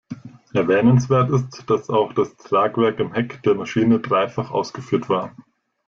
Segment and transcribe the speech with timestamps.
[0.55, 5.35] Erwähnenswert ist, dass auch das Tragwerk im Heck der Maschine dreifach ausgeführt war.